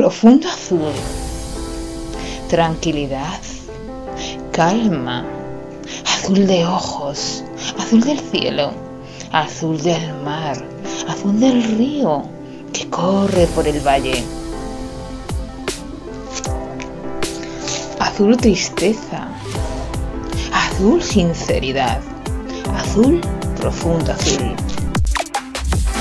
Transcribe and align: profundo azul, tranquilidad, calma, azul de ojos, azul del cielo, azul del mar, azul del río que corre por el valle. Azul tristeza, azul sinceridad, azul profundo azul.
profundo 0.00 0.48
azul, 0.48 0.94
tranquilidad, 2.48 3.42
calma, 4.50 5.26
azul 6.06 6.46
de 6.46 6.64
ojos, 6.64 7.44
azul 7.78 8.00
del 8.00 8.18
cielo, 8.18 8.72
azul 9.30 9.76
del 9.82 10.14
mar, 10.24 10.56
azul 11.06 11.38
del 11.38 11.62
río 11.76 12.22
que 12.72 12.88
corre 12.88 13.46
por 13.48 13.68
el 13.68 13.78
valle. 13.80 14.24
Azul 17.98 18.38
tristeza, 18.38 19.28
azul 20.50 21.02
sinceridad, 21.02 22.00
azul 22.74 23.20
profundo 23.58 24.12
azul. 24.12 24.54